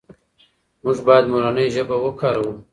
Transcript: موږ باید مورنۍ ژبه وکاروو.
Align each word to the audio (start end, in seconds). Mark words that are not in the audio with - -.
موږ 0.83 0.97
باید 1.07 1.25
مورنۍ 1.31 1.67
ژبه 1.75 1.95
وکاروو. 1.99 2.51